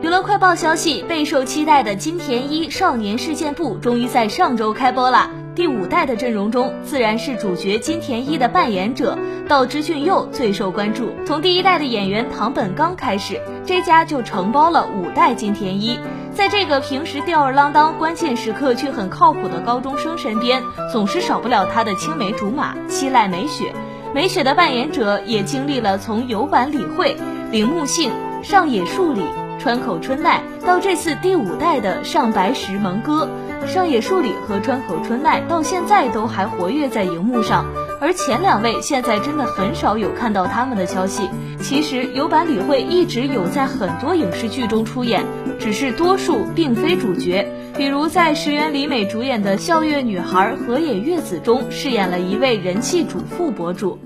[0.00, 5.28] 娱乐快报消息，备受期待的金田一少年事件簿终于在上周开播了。
[5.56, 11.10] 第五代的阵容中，自然是主角金田一的扮演者道之俊佑最受关注。
[11.26, 15.98] 从第一代的演员唐本刚开始，这家就承包了五代金田一。
[16.32, 20.62] 在这个平时吊儿郎当、关键时刻却很靠谱的高中生身边，
[20.92, 23.74] 总是少不了他的青梅竹马七濑美雪。
[24.14, 27.16] 美雪的扮演者也经历了从有坂理惠、
[27.50, 28.12] 铃木杏、
[28.44, 29.24] 上野树里。
[29.58, 33.28] 川口春奈到这次第五代的上白石萌歌，
[33.66, 37.66] 上野树里和川口春奈到现在都还活跃在荧幕上，
[38.00, 41.28] 而前两位现在真的很少有看到他们的消息。
[41.60, 45.24] 其实有坂理惠一直有在很多影视剧中出演，
[45.58, 47.44] 只是多数并非主角，
[47.76, 53.98] 比如在石原里美主演的《笑月女孩河野月子》中饰演了一位人气主妇博主。